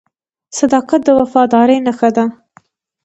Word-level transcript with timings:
•صداقت 0.57 1.01
د 1.05 1.09
وفادارۍ 1.19 1.77
نښه 1.85 2.09
ده. 2.15 2.25